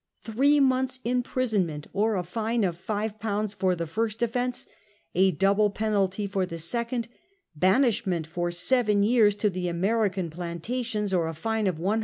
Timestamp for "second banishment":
6.57-8.25